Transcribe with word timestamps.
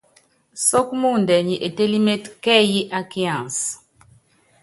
Sɔ́k 0.67 0.87
muundɛ 0.99 1.35
nyi 1.47 1.55
etélíméte 1.67 2.29
káyií 2.43 2.89
ákiansɛ? 2.97 3.67